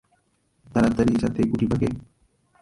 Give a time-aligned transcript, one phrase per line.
[0.67, 1.87] তাড়াতাড়ি যাতে গুটি পাকে?